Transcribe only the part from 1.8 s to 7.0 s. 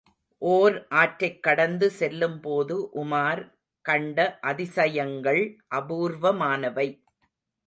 செல்லும் போது உமார் கண்ட அதிசயங்கள் அபூர்வமானவை.